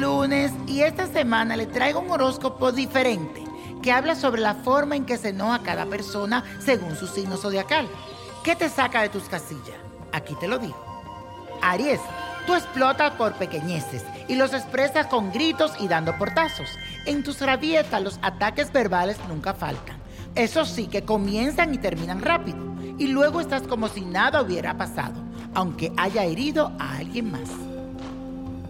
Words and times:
lunes 0.00 0.50
y 0.66 0.82
esta 0.82 1.06
semana 1.06 1.56
le 1.56 1.66
traigo 1.66 2.00
un 2.00 2.10
horóscopo 2.10 2.72
diferente 2.72 3.44
que 3.80 3.92
habla 3.92 4.16
sobre 4.16 4.40
la 4.40 4.54
forma 4.54 4.96
en 4.96 5.04
que 5.04 5.18
se 5.18 5.28
enoja 5.28 5.62
cada 5.62 5.86
persona 5.86 6.42
según 6.58 6.96
su 6.96 7.06
signo 7.06 7.36
zodiacal. 7.36 7.86
¿Qué 8.42 8.56
te 8.56 8.68
saca 8.68 9.02
de 9.02 9.08
tus 9.08 9.24
casillas? 9.24 9.78
Aquí 10.12 10.34
te 10.40 10.48
lo 10.48 10.58
digo. 10.58 10.76
Aries, 11.62 12.00
tú 12.46 12.54
explotas 12.54 13.12
por 13.12 13.34
pequeñeces 13.34 14.04
y 14.26 14.34
los 14.34 14.52
expresas 14.52 15.06
con 15.06 15.32
gritos 15.32 15.72
y 15.78 15.86
dando 15.86 16.18
portazos. 16.18 16.68
En 17.06 17.22
tus 17.22 17.40
rabietas 17.40 18.02
los 18.02 18.18
ataques 18.22 18.72
verbales 18.72 19.16
nunca 19.28 19.54
faltan. 19.54 19.96
Eso 20.34 20.64
sí 20.64 20.88
que 20.88 21.04
comienzan 21.04 21.72
y 21.72 21.78
terminan 21.78 22.20
rápido 22.20 22.58
y 22.98 23.06
luego 23.06 23.40
estás 23.40 23.62
como 23.62 23.88
si 23.88 24.00
nada 24.00 24.42
hubiera 24.42 24.76
pasado, 24.76 25.22
aunque 25.54 25.92
haya 25.96 26.24
herido 26.24 26.72
a 26.78 26.96
alguien 26.96 27.30
más. 27.30 27.65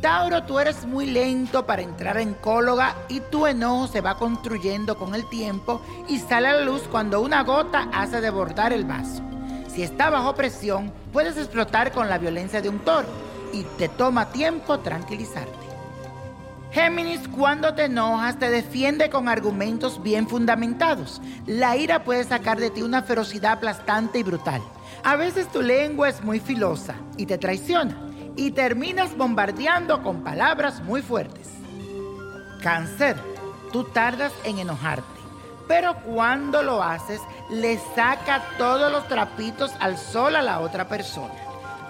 Tauro, 0.00 0.44
tú 0.44 0.60
eres 0.60 0.86
muy 0.86 1.06
lento 1.06 1.66
para 1.66 1.82
entrar 1.82 2.18
en 2.18 2.34
cóloga 2.34 2.94
y 3.08 3.18
tu 3.18 3.46
enojo 3.46 3.88
se 3.88 4.00
va 4.00 4.16
construyendo 4.16 4.96
con 4.96 5.14
el 5.14 5.28
tiempo 5.28 5.82
y 6.08 6.18
sale 6.18 6.48
a 6.48 6.52
la 6.54 6.60
luz 6.60 6.82
cuando 6.88 7.20
una 7.20 7.42
gota 7.42 7.88
hace 7.92 8.20
desbordar 8.20 8.72
el 8.72 8.84
vaso. 8.84 9.22
Si 9.68 9.82
está 9.82 10.08
bajo 10.08 10.34
presión, 10.34 10.92
puedes 11.12 11.36
explotar 11.36 11.90
con 11.90 12.08
la 12.08 12.18
violencia 12.18 12.62
de 12.62 12.68
un 12.68 12.78
toro 12.78 13.08
y 13.52 13.64
te 13.76 13.88
toma 13.88 14.30
tiempo 14.30 14.78
tranquilizarte. 14.78 15.66
Géminis, 16.70 17.26
cuando 17.28 17.74
te 17.74 17.86
enojas, 17.86 18.38
te 18.38 18.50
defiende 18.50 19.10
con 19.10 19.28
argumentos 19.28 20.02
bien 20.02 20.28
fundamentados. 20.28 21.20
La 21.46 21.76
ira 21.76 22.04
puede 22.04 22.22
sacar 22.22 22.60
de 22.60 22.70
ti 22.70 22.82
una 22.82 23.02
ferocidad 23.02 23.52
aplastante 23.52 24.20
y 24.20 24.22
brutal. 24.22 24.62
A 25.02 25.16
veces 25.16 25.48
tu 25.48 25.62
lengua 25.62 26.08
es 26.08 26.22
muy 26.22 26.38
filosa 26.38 26.94
y 27.16 27.26
te 27.26 27.38
traiciona 27.38 28.07
y 28.38 28.52
terminas 28.52 29.16
bombardeando 29.16 30.00
con 30.04 30.22
palabras 30.22 30.80
muy 30.84 31.02
fuertes. 31.02 31.48
Cáncer, 32.62 33.16
tú 33.72 33.82
tardas 33.82 34.32
en 34.44 34.60
enojarte, 34.60 35.20
pero 35.66 35.96
cuando 36.04 36.62
lo 36.62 36.80
haces 36.80 37.20
le 37.50 37.80
saca 37.96 38.44
todos 38.56 38.92
los 38.92 39.08
trapitos 39.08 39.72
al 39.80 39.98
sol 39.98 40.36
a 40.36 40.42
la 40.42 40.60
otra 40.60 40.86
persona. 40.86 41.34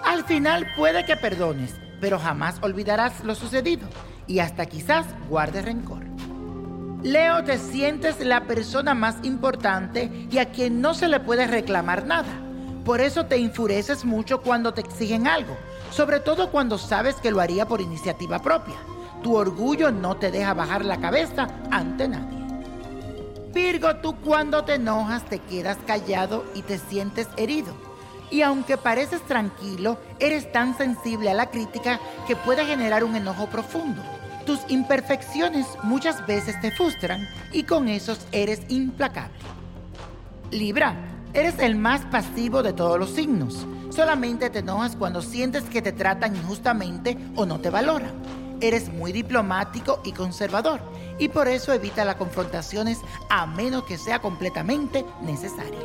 Al 0.03 0.23
final 0.25 0.65
puede 0.75 1.05
que 1.05 1.15
perdones, 1.15 1.75
pero 2.01 2.17
jamás 2.17 2.57
olvidarás 2.61 3.23
lo 3.23 3.35
sucedido 3.35 3.87
y 4.25 4.39
hasta 4.39 4.65
quizás 4.65 5.05
guardes 5.29 5.65
rencor. 5.65 6.03
Leo, 7.03 7.43
te 7.43 7.59
sientes 7.59 8.25
la 8.25 8.45
persona 8.45 8.95
más 8.95 9.17
importante 9.21 10.27
y 10.31 10.39
a 10.39 10.49
quien 10.49 10.81
no 10.81 10.95
se 10.95 11.09
le 11.09 11.19
puede 11.19 11.45
reclamar 11.45 12.07
nada. 12.07 12.41
Por 12.85 13.01
eso 13.01 13.27
te 13.27 13.35
enfureces 13.35 14.03
mucho 14.03 14.41
cuando 14.41 14.73
te 14.73 14.81
exigen 14.81 15.27
algo 15.27 15.55
sobre 15.91 16.19
todo 16.19 16.51
cuando 16.51 16.77
sabes 16.77 17.15
que 17.15 17.31
lo 17.31 17.41
haría 17.41 17.67
por 17.67 17.81
iniciativa 17.81 18.39
propia. 18.39 18.75
Tu 19.23 19.35
orgullo 19.35 19.91
no 19.91 20.15
te 20.15 20.31
deja 20.31 20.53
bajar 20.53 20.85
la 20.85 20.99
cabeza 20.99 21.47
ante 21.71 22.07
nadie. 22.07 22.39
Virgo, 23.53 23.95
tú 23.97 24.15
cuando 24.15 24.63
te 24.63 24.75
enojas 24.75 25.25
te 25.25 25.39
quedas 25.39 25.77
callado 25.85 26.45
y 26.53 26.61
te 26.61 26.77
sientes 26.77 27.27
herido. 27.35 27.73
Y 28.31 28.43
aunque 28.43 28.77
pareces 28.77 29.21
tranquilo, 29.23 29.97
eres 30.19 30.51
tan 30.51 30.77
sensible 30.77 31.31
a 31.31 31.33
la 31.33 31.49
crítica 31.49 31.99
que 32.27 32.35
puede 32.35 32.63
generar 32.65 33.03
un 33.03 33.15
enojo 33.15 33.47
profundo. 33.47 34.03
Tus 34.45 34.59
imperfecciones 34.67 35.65
muchas 35.83 36.25
veces 36.27 36.59
te 36.61 36.71
frustran 36.71 37.27
y 37.51 37.63
con 37.63 37.89
esos 37.89 38.19
eres 38.31 38.61
implacable. 38.69 39.33
Libra, 40.51 40.95
eres 41.33 41.59
el 41.59 41.75
más 41.75 42.01
pasivo 42.05 42.63
de 42.63 42.73
todos 42.73 42.99
los 42.99 43.11
signos. 43.11 43.65
Solamente 43.89 44.49
te 44.49 44.59
enojas 44.59 44.95
cuando 44.95 45.21
sientes 45.21 45.63
que 45.63 45.81
te 45.81 45.91
tratan 45.91 46.35
injustamente 46.35 47.17
o 47.35 47.45
no 47.45 47.59
te 47.59 47.69
valoran. 47.69 48.11
Eres 48.61 48.91
muy 48.91 49.11
diplomático 49.11 50.01
y 50.03 50.11
conservador 50.11 50.81
y 51.17 51.29
por 51.29 51.47
eso 51.47 51.73
evita 51.73 52.05
las 52.05 52.15
confrontaciones 52.15 52.99
a 53.29 53.45
menos 53.45 53.83
que 53.83 53.97
sea 53.97 54.19
completamente 54.19 55.05
necesaria. 55.21 55.79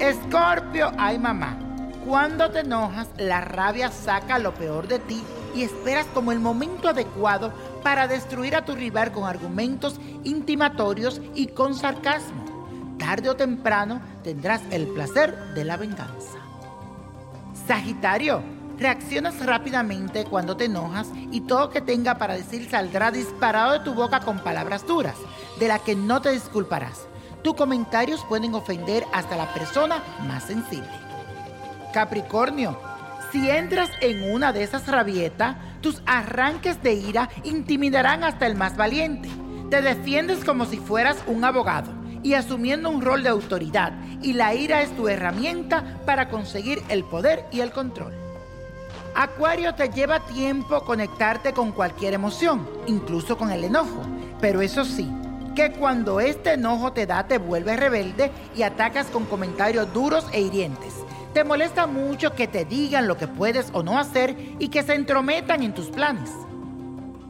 Escorpio, 0.00 0.92
ay 0.98 1.18
mamá, 1.18 1.58
cuando 2.06 2.50
te 2.50 2.60
enojas 2.60 3.08
la 3.16 3.40
rabia 3.40 3.90
saca 3.90 4.38
lo 4.38 4.54
peor 4.54 4.88
de 4.88 4.98
ti 4.98 5.22
y 5.54 5.62
esperas 5.62 6.06
como 6.12 6.32
el 6.32 6.40
momento 6.40 6.88
adecuado 6.88 7.52
para 7.82 8.08
destruir 8.08 8.56
a 8.56 8.64
tu 8.64 8.74
rival 8.74 9.12
con 9.12 9.24
argumentos 9.24 10.00
intimatorios 10.24 11.20
y 11.34 11.48
con 11.48 11.74
sarcasmo. 11.74 12.43
Tarde 12.98 13.28
o 13.28 13.36
temprano 13.36 14.00
tendrás 14.22 14.62
el 14.70 14.86
placer 14.88 15.36
de 15.54 15.64
la 15.64 15.76
venganza. 15.76 16.38
Sagitario, 17.66 18.42
reaccionas 18.78 19.44
rápidamente 19.44 20.24
cuando 20.24 20.56
te 20.56 20.66
enojas 20.66 21.08
y 21.30 21.40
todo 21.42 21.70
que 21.70 21.80
tenga 21.80 22.18
para 22.18 22.34
decir 22.34 22.68
saldrá 22.68 23.10
disparado 23.10 23.72
de 23.72 23.80
tu 23.80 23.94
boca 23.94 24.20
con 24.20 24.38
palabras 24.38 24.86
duras, 24.86 25.16
de 25.58 25.68
las 25.68 25.80
que 25.80 25.94
no 25.96 26.20
te 26.20 26.30
disculparás. 26.30 27.06
Tus 27.42 27.54
comentarios 27.54 28.24
pueden 28.28 28.54
ofender 28.54 29.04
hasta 29.12 29.36
la 29.36 29.52
persona 29.52 30.02
más 30.26 30.44
sensible. 30.44 30.88
Capricornio, 31.92 32.78
si 33.32 33.50
entras 33.50 33.90
en 34.00 34.32
una 34.32 34.52
de 34.52 34.62
esas 34.62 34.86
rabietas, 34.86 35.56
tus 35.80 36.00
arranques 36.06 36.82
de 36.82 36.94
ira 36.94 37.28
intimidarán 37.42 38.24
hasta 38.24 38.46
el 38.46 38.54
más 38.56 38.76
valiente. 38.76 39.28
Te 39.70 39.82
defiendes 39.82 40.44
como 40.44 40.64
si 40.64 40.78
fueras 40.78 41.16
un 41.26 41.44
abogado 41.44 42.03
y 42.24 42.34
asumiendo 42.34 42.88
un 42.90 43.02
rol 43.02 43.22
de 43.22 43.28
autoridad 43.28 43.92
y 44.22 44.32
la 44.32 44.54
ira 44.54 44.82
es 44.82 44.96
tu 44.96 45.06
herramienta 45.06 46.00
para 46.06 46.28
conseguir 46.28 46.82
el 46.88 47.04
poder 47.04 47.44
y 47.52 47.60
el 47.60 47.70
control. 47.70 48.14
Acuario 49.14 49.74
te 49.74 49.90
lleva 49.90 50.26
tiempo 50.26 50.80
conectarte 50.84 51.52
con 51.52 51.70
cualquier 51.70 52.14
emoción, 52.14 52.66
incluso 52.86 53.36
con 53.38 53.52
el 53.52 53.62
enojo, 53.62 54.02
pero 54.40 54.62
eso 54.62 54.84
sí, 54.84 55.08
que 55.54 55.70
cuando 55.72 56.18
este 56.18 56.54
enojo 56.54 56.92
te 56.92 57.06
da 57.06 57.28
te 57.28 57.38
vuelves 57.38 57.78
rebelde 57.78 58.32
y 58.56 58.62
atacas 58.62 59.06
con 59.06 59.26
comentarios 59.26 59.92
duros 59.92 60.26
e 60.32 60.40
hirientes. 60.40 60.94
Te 61.34 61.44
molesta 61.44 61.86
mucho 61.86 62.34
que 62.34 62.48
te 62.48 62.64
digan 62.64 63.06
lo 63.06 63.18
que 63.18 63.28
puedes 63.28 63.68
o 63.72 63.82
no 63.82 63.98
hacer 63.98 64.34
y 64.58 64.68
que 64.68 64.82
se 64.82 64.94
entrometan 64.94 65.62
en 65.62 65.74
tus 65.74 65.90
planes. 65.90 66.30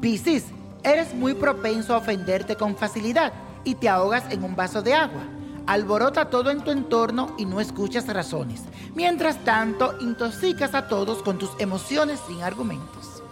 Piscis, 0.00 0.44
eres 0.84 1.14
muy 1.14 1.34
propenso 1.34 1.94
a 1.94 1.98
ofenderte 1.98 2.54
con 2.54 2.76
facilidad 2.76 3.32
y 3.64 3.74
te 3.74 3.88
ahogas 3.88 4.24
en 4.30 4.44
un 4.44 4.54
vaso 4.54 4.82
de 4.82 4.94
agua. 4.94 5.22
Alborota 5.66 6.28
todo 6.28 6.50
en 6.50 6.62
tu 6.62 6.70
entorno 6.70 7.34
y 7.38 7.46
no 7.46 7.60
escuchas 7.60 8.06
razones. 8.06 8.62
Mientras 8.94 9.42
tanto, 9.44 9.94
intoxicas 10.00 10.74
a 10.74 10.88
todos 10.88 11.22
con 11.22 11.38
tus 11.38 11.50
emociones 11.58 12.20
sin 12.28 12.42
argumentos. 12.42 13.22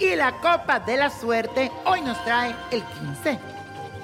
Y 0.00 0.14
la 0.16 0.40
copa 0.40 0.80
de 0.80 0.96
la 0.96 1.10
suerte 1.10 1.70
hoy 1.84 2.00
nos 2.00 2.22
trae 2.24 2.54
el 2.70 2.82
15. 2.82 3.38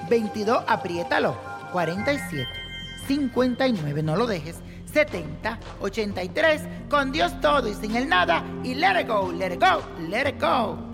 22, 0.09 0.65
apriétalo. 0.67 1.37
47. 1.73 2.49
59, 3.06 4.03
no 4.03 4.17
lo 4.17 4.27
dejes. 4.27 4.56
70, 4.93 5.59
83, 5.81 6.62
con 6.89 7.11
Dios 7.11 7.41
todo 7.41 7.69
y 7.69 7.75
sin 7.75 7.97
el 7.97 8.09
nada. 8.09 8.45
Y 8.62 8.75
let 8.75 9.01
it 9.01 9.09
go, 9.09 9.33
let 9.33 9.53
it 9.53 9.61
go, 9.61 9.83
let 10.09 10.29
it 10.29 10.41
go. 10.41 10.94